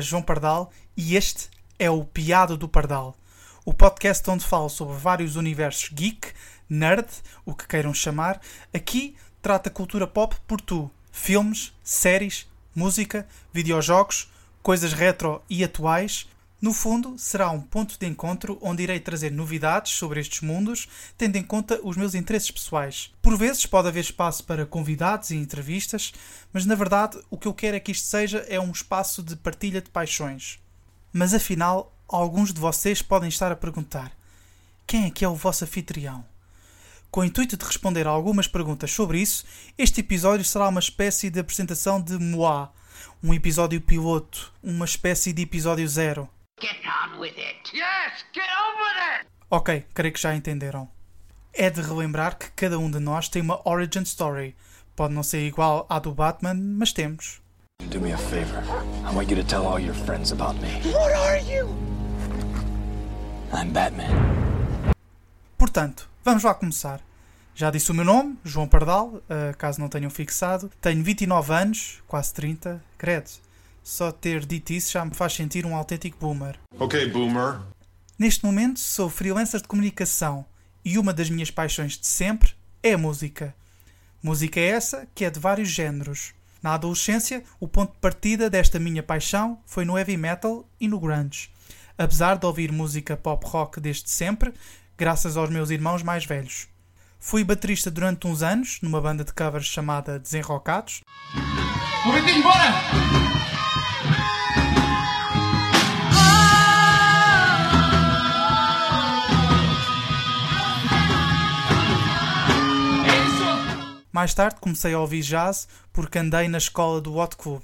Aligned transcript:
João 0.00 0.22
Pardal 0.22 0.72
e 0.96 1.16
este 1.16 1.48
é 1.78 1.90
o 1.90 2.04
Piado 2.04 2.56
do 2.56 2.68
Pardal, 2.68 3.16
o 3.64 3.72
podcast 3.72 4.28
onde 4.30 4.44
falo 4.44 4.68
sobre 4.68 4.96
vários 4.96 5.36
universos 5.36 5.90
geek, 5.90 6.32
nerd, 6.68 7.06
o 7.44 7.54
que 7.54 7.66
queiram 7.66 7.94
chamar. 7.94 8.40
Aqui 8.72 9.16
trata 9.40 9.70
cultura 9.70 10.06
pop 10.06 10.36
por 10.46 10.60
tu, 10.60 10.90
filmes, 11.12 11.72
séries, 11.82 12.46
música, 12.74 13.26
videojogos, 13.52 14.30
coisas 14.62 14.92
retro 14.92 15.42
e 15.48 15.62
atuais 15.62 16.26
no 16.64 16.72
fundo, 16.72 17.18
será 17.18 17.50
um 17.50 17.60
ponto 17.60 17.98
de 17.98 18.06
encontro 18.06 18.58
onde 18.62 18.82
irei 18.82 18.98
trazer 18.98 19.30
novidades 19.30 19.92
sobre 19.92 20.18
estes 20.18 20.40
mundos, 20.40 20.88
tendo 21.18 21.36
em 21.36 21.42
conta 21.42 21.78
os 21.82 21.94
meus 21.94 22.14
interesses 22.14 22.50
pessoais. 22.50 23.13
Por 23.24 23.38
vezes 23.38 23.64
pode 23.64 23.88
haver 23.88 24.00
espaço 24.00 24.44
para 24.44 24.66
convidados 24.66 25.30
e 25.30 25.36
entrevistas, 25.36 26.12
mas 26.52 26.66
na 26.66 26.74
verdade 26.74 27.18
o 27.30 27.38
que 27.38 27.48
eu 27.48 27.54
quero 27.54 27.74
é 27.74 27.80
que 27.80 27.90
isto 27.90 28.06
seja 28.06 28.44
é 28.50 28.60
um 28.60 28.70
espaço 28.70 29.22
de 29.22 29.34
partilha 29.34 29.80
de 29.80 29.88
paixões. 29.88 30.60
Mas 31.10 31.32
afinal, 31.32 31.96
alguns 32.06 32.52
de 32.52 32.60
vocês 32.60 33.00
podem 33.00 33.30
estar 33.30 33.50
a 33.50 33.56
perguntar: 33.56 34.12
quem 34.86 35.06
é 35.06 35.10
que 35.10 35.24
é 35.24 35.28
o 35.28 35.34
vosso 35.34 35.64
anfitrião? 35.64 36.22
Com 37.10 37.22
o 37.22 37.24
intuito 37.24 37.56
de 37.56 37.64
responder 37.64 38.06
a 38.06 38.10
algumas 38.10 38.46
perguntas 38.46 38.92
sobre 38.92 39.18
isso, 39.22 39.46
este 39.78 40.00
episódio 40.00 40.44
será 40.44 40.68
uma 40.68 40.80
espécie 40.80 41.30
de 41.30 41.40
apresentação 41.40 42.02
de 42.02 42.18
Moá, 42.18 42.70
um 43.22 43.32
episódio 43.32 43.80
piloto, 43.80 44.52
uma 44.62 44.84
espécie 44.84 45.32
de 45.32 45.40
episódio 45.40 45.88
zero. 45.88 46.28
Yes. 46.62 48.26
Ok, 49.48 49.86
creio 49.94 50.12
que 50.12 50.20
já 50.20 50.36
entenderam. 50.36 50.93
É 51.56 51.70
de 51.70 51.80
relembrar 51.80 52.36
que 52.36 52.50
cada 52.50 52.80
um 52.80 52.90
de 52.90 52.98
nós 52.98 53.28
tem 53.28 53.40
uma 53.40 53.60
origin 53.64 54.02
story. 54.02 54.56
Pode 54.96 55.14
não 55.14 55.22
ser 55.22 55.46
igual 55.46 55.86
à 55.88 56.00
do 56.00 56.12
Batman, 56.12 56.54
mas 56.54 56.92
temos. 56.92 57.40
Do 57.84 58.00
me 58.00 58.12
a 58.12 58.18
favor. 58.18 58.60
I 59.08 59.14
want 59.14 59.30
you 59.30 59.36
to 59.36 59.44
tell 59.44 59.64
all 59.64 59.78
your 59.78 59.94
friends 59.94 60.32
about 60.32 60.60
me. 60.60 60.68
What 60.92 61.14
are 61.14 61.40
you? 61.40 61.68
I'm 63.52 63.70
Batman. 63.70 64.10
Portanto, 65.56 66.10
vamos 66.24 66.42
lá 66.42 66.54
começar. 66.54 67.00
Já 67.54 67.70
disse 67.70 67.92
o 67.92 67.94
meu 67.94 68.04
nome, 68.04 68.36
João 68.44 68.66
Pardal, 68.66 69.10
uh, 69.10 69.56
caso 69.56 69.80
não 69.80 69.88
tenham 69.88 70.10
fixado. 70.10 70.68
Tenho 70.80 71.04
29 71.04 71.52
anos, 71.52 72.02
quase 72.08 72.34
30, 72.34 72.82
credo. 72.98 73.30
Só 73.80 74.10
ter 74.10 74.44
dito 74.44 74.72
isso 74.72 74.90
já 74.90 75.04
me 75.04 75.14
faz 75.14 75.34
sentir 75.34 75.64
um 75.64 75.76
autêntico 75.76 76.18
boomer. 76.18 76.58
Ok, 76.80 77.08
boomer. 77.12 77.60
Neste 78.18 78.44
momento 78.44 78.80
sou 78.80 79.08
freelancer 79.08 79.60
de 79.60 79.68
comunicação 79.68 80.44
e 80.84 80.98
uma 80.98 81.12
das 81.12 81.30
minhas 81.30 81.50
paixões 81.50 81.98
de 81.98 82.06
sempre 82.06 82.52
é 82.82 82.92
a 82.92 82.98
música. 82.98 83.54
Música 84.22 84.60
é 84.60 84.68
essa 84.68 85.08
que 85.14 85.24
é 85.24 85.30
de 85.30 85.40
vários 85.40 85.68
géneros. 85.68 86.34
Na 86.62 86.74
adolescência, 86.74 87.42
o 87.60 87.68
ponto 87.68 87.92
de 87.92 87.98
partida 87.98 88.48
desta 88.48 88.78
minha 88.78 89.02
paixão 89.02 89.58
foi 89.66 89.84
no 89.84 89.98
heavy 89.98 90.16
metal 90.16 90.68
e 90.80 90.88
no 90.88 90.98
grunge. 90.98 91.50
Apesar 91.96 92.36
de 92.36 92.46
ouvir 92.46 92.72
música 92.72 93.16
pop 93.16 93.46
rock 93.46 93.80
desde 93.80 94.10
sempre, 94.10 94.52
graças 94.96 95.36
aos 95.36 95.50
meus 95.50 95.70
irmãos 95.70 96.02
mais 96.02 96.24
velhos. 96.24 96.68
Fui 97.20 97.44
baterista 97.44 97.90
durante 97.90 98.26
uns 98.26 98.42
anos 98.42 98.78
numa 98.82 99.00
banda 99.00 99.24
de 99.24 99.32
covers 99.32 99.66
chamada 99.66 100.18
Desenrocados. 100.18 101.02
Embora! 102.36 103.63
Mais 114.24 114.32
tarde 114.32 114.56
comecei 114.58 114.94
a 114.94 114.98
ouvir 114.98 115.20
jazz 115.20 115.68
porque 115.92 116.18
andei 116.18 116.48
na 116.48 116.56
escola 116.56 116.98
do 116.98 117.14
Hot 117.18 117.36
Club. 117.36 117.62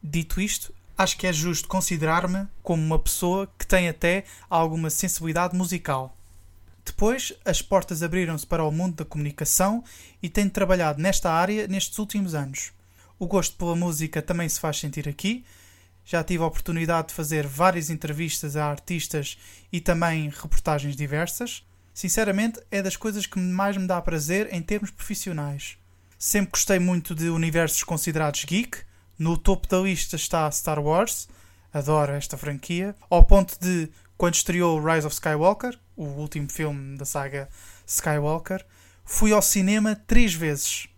Dito 0.00 0.40
isto, 0.40 0.72
acho 0.96 1.16
que 1.16 1.26
é 1.26 1.32
justo 1.32 1.66
considerar-me 1.66 2.46
como 2.62 2.80
uma 2.80 2.96
pessoa 2.96 3.52
que 3.58 3.66
tem 3.66 3.88
até 3.88 4.22
alguma 4.48 4.88
sensibilidade 4.88 5.56
musical. 5.56 6.16
Depois, 6.84 7.32
as 7.44 7.60
portas 7.60 8.04
abriram-se 8.04 8.46
para 8.46 8.62
o 8.62 8.70
mundo 8.70 8.94
da 8.94 9.04
comunicação 9.04 9.82
e 10.22 10.28
tenho 10.28 10.48
trabalhado 10.48 11.02
nesta 11.02 11.28
área 11.28 11.66
nestes 11.66 11.98
últimos 11.98 12.36
anos. 12.36 12.70
O 13.18 13.26
gosto 13.26 13.56
pela 13.56 13.74
música 13.74 14.22
também 14.22 14.48
se 14.48 14.60
faz 14.60 14.78
sentir 14.78 15.08
aqui. 15.08 15.44
Já 16.04 16.22
tive 16.22 16.44
a 16.44 16.46
oportunidade 16.46 17.08
de 17.08 17.14
fazer 17.14 17.48
várias 17.48 17.90
entrevistas 17.90 18.54
a 18.54 18.70
artistas 18.70 19.36
e 19.72 19.80
também 19.80 20.28
reportagens 20.28 20.94
diversas. 20.94 21.66
Sinceramente, 21.92 22.60
é 22.70 22.80
das 22.80 22.96
coisas 22.96 23.26
que 23.26 23.40
mais 23.40 23.76
me 23.76 23.88
dá 23.88 24.00
prazer 24.00 24.48
em 24.52 24.62
termos 24.62 24.92
profissionais. 24.92 25.76
Sempre 26.18 26.52
gostei 26.52 26.78
muito 26.78 27.14
de 27.14 27.28
universos 27.28 27.82
considerados 27.84 28.44
geek. 28.44 28.78
No 29.18 29.36
topo 29.36 29.68
da 29.68 29.78
lista 29.78 30.16
está 30.16 30.50
Star 30.50 30.78
Wars. 30.78 31.28
Adoro 31.72 32.12
esta 32.12 32.38
franquia. 32.38 32.96
Ao 33.10 33.22
ponto 33.22 33.58
de, 33.60 33.90
quando 34.16 34.34
estreou 34.34 34.82
Rise 34.82 35.06
of 35.06 35.12
Skywalker, 35.14 35.78
o 35.94 36.04
último 36.04 36.48
filme 36.48 36.96
da 36.96 37.04
saga 37.04 37.50
Skywalker, 37.86 38.64
fui 39.04 39.30
ao 39.30 39.42
cinema 39.42 39.94
três 39.94 40.32
vezes. 40.32 40.88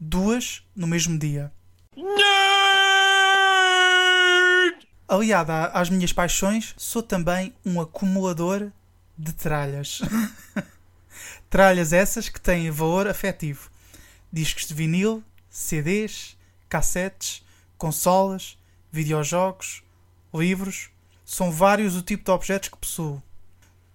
Duas 0.00 0.62
no 0.74 0.86
mesmo 0.86 1.18
dia. 1.18 1.52
Nerd! 1.94 2.08
Aliado 5.06 5.52
às 5.74 5.90
minhas 5.90 6.12
paixões, 6.12 6.74
sou 6.78 7.02
também 7.02 7.54
um 7.66 7.78
acumulador 7.80 8.70
de 9.16 9.32
tralhas. 9.34 10.00
tralhas 11.50 11.92
essas 11.92 12.30
que 12.30 12.40
têm 12.40 12.70
valor 12.70 13.06
afetivo 13.06 13.70
discos 14.32 14.66
de 14.66 14.74
vinil, 14.74 15.22
CDs, 15.48 16.36
cassetes, 16.68 17.44
consolas, 17.76 18.58
videojogos, 18.92 19.82
livros. 20.34 20.90
São 21.24 21.50
vários 21.50 21.94
o 21.96 22.02
tipo 22.02 22.24
de 22.24 22.30
objetos 22.30 22.68
que 22.68 22.76
possuo. 22.76 23.22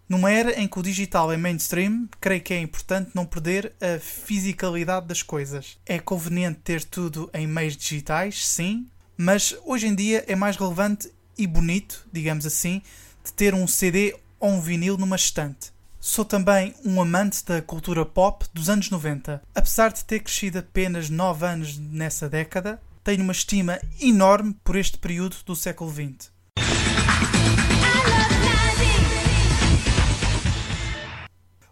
Numa 0.07 0.29
era 0.29 0.59
em 0.59 0.67
que 0.67 0.77
o 0.77 0.83
digital 0.83 1.31
é 1.31 1.37
mainstream, 1.37 2.07
creio 2.19 2.41
que 2.41 2.53
é 2.53 2.59
importante 2.59 3.11
não 3.15 3.25
perder 3.25 3.73
a 3.81 3.99
fisicalidade 3.99 5.07
das 5.07 5.23
coisas. 5.23 5.79
É 5.85 5.97
conveniente 5.97 6.59
ter 6.63 6.83
tudo 6.83 7.29
em 7.33 7.47
meios 7.47 7.75
digitais, 7.75 8.45
sim, 8.45 8.87
mas 9.17 9.55
hoje 9.63 9.87
em 9.87 9.95
dia 9.95 10.23
é 10.27 10.35
mais 10.35 10.55
relevante 10.55 11.11
e 11.37 11.47
bonito, 11.47 12.07
digamos 12.11 12.45
assim, 12.45 12.81
de 13.23 13.33
ter 13.33 13.53
um 13.55 13.65
CD 13.65 14.15
ou 14.39 14.51
um 14.51 14.61
vinil 14.61 14.97
numa 14.97 15.15
estante. 15.15 15.71
Sou 16.05 16.25
também 16.25 16.75
um 16.83 17.01
amante 17.01 17.45
da 17.45 17.61
cultura 17.61 18.05
pop 18.05 18.45
dos 18.53 18.69
anos 18.69 18.89
90. 18.89 19.41
Apesar 19.55 19.89
de 19.93 20.03
ter 20.03 20.19
crescido 20.19 20.59
apenas 20.59 21.09
9 21.09 21.45
anos 21.45 21.77
nessa 21.77 22.27
década, 22.27 22.81
tenho 23.01 23.23
uma 23.23 23.31
estima 23.31 23.79
enorme 24.01 24.53
por 24.65 24.75
este 24.75 24.97
período 24.97 25.37
do 25.45 25.55
século 25.55 25.89
XX. 25.89 26.29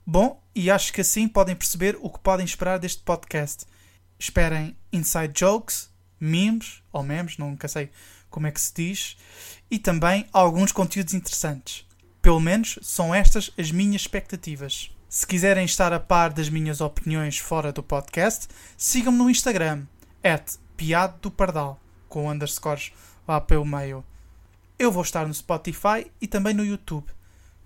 Bom, 0.06 0.42
e 0.56 0.72
acho 0.72 0.94
que 0.94 1.02
assim 1.02 1.28
podem 1.28 1.54
perceber 1.54 1.98
o 2.00 2.10
que 2.10 2.20
podem 2.20 2.46
esperar 2.46 2.80
deste 2.80 3.04
podcast. 3.04 3.66
Esperem 4.18 4.78
inside 4.94 5.38
jokes, 5.38 5.90
memes, 6.18 6.82
ou 6.94 7.04
memes, 7.04 7.38
nunca 7.38 7.68
sei 7.68 7.92
como 8.30 8.48
é 8.48 8.52
que 8.52 8.62
se 8.62 8.74
diz, 8.74 9.18
e 9.70 9.78
também 9.78 10.26
alguns 10.32 10.72
conteúdos 10.72 11.14
interessantes. 11.14 11.86
Pelo 12.22 12.40
menos 12.40 12.78
são 12.82 13.14
estas 13.14 13.52
as 13.58 13.72
minhas 13.72 14.02
expectativas. 14.04 14.92
Se 15.10 15.28
quiserem 15.28 15.66
estar 15.66 15.92
a 15.92 16.00
par 16.00 16.32
das 16.32 16.50
minhas 16.50 16.80
opiniões 16.80 17.38
fora 17.38 17.72
do 17.74 17.84
podcast, 17.84 18.48
sigam-me 18.78 19.18
no 19.18 19.30
Instagram, 19.30 19.86
piado 20.78 21.20
do 21.22 21.30
pardal, 21.30 21.80
com 22.08 22.30
underscores 22.30 22.92
lá 23.28 23.42
pelo 23.42 23.66
meio. 23.66 24.04
Eu 24.80 24.92
vou 24.92 25.04
estar 25.04 25.28
no 25.28 25.34
Spotify 25.34 26.10
e 26.22 26.28
também 26.28 26.54
no 26.54 26.66
YouTube. 26.66 27.06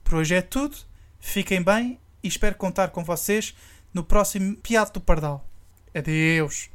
Por 0.03 0.15
hoje 0.15 0.35
é 0.35 0.41
tudo, 0.41 0.75
fiquem 1.19 1.61
bem 1.61 1.99
e 2.23 2.27
espero 2.27 2.55
contar 2.55 2.89
com 2.89 3.03
vocês 3.03 3.55
no 3.93 4.03
próximo 4.03 4.55
Piado 4.57 4.93
do 4.93 5.01
Pardal. 5.01 5.47
Adeus! 5.93 6.69